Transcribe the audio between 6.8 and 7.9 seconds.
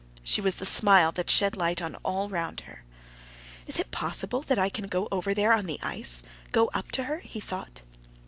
to her?" he thought.